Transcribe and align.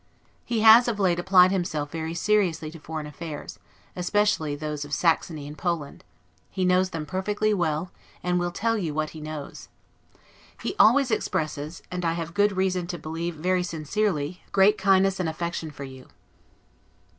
He 0.43 0.61
has 0.61 0.87
of 0.87 0.99
late 0.99 1.19
applied 1.19 1.51
himself 1.51 1.91
very 1.91 2.15
seriously 2.15 2.71
to 2.71 2.79
foreign 2.79 3.05
affairs, 3.05 3.59
especially 3.95 4.55
those 4.55 4.83
of 4.83 4.95
Saxony 4.95 5.47
and 5.47 5.55
Poland; 5.55 6.03
he 6.49 6.65
knows 6.65 6.89
them 6.89 7.05
perfectly 7.05 7.53
well, 7.53 7.91
and 8.23 8.39
will 8.39 8.49
tell 8.49 8.79
you 8.79 8.95
what 8.95 9.11
he 9.11 9.21
knows. 9.21 9.69
He 10.59 10.73
always 10.79 11.11
expresses, 11.11 11.83
and 11.91 12.03
I 12.03 12.13
have 12.13 12.33
good 12.33 12.53
reason 12.57 12.87
to 12.87 12.97
believe 12.97 13.35
very 13.35 13.61
sincerely, 13.61 14.41
great 14.51 14.75
kindness 14.75 15.19
and 15.19 15.29
affection 15.29 15.69
for 15.69 15.83
you. 15.83 16.07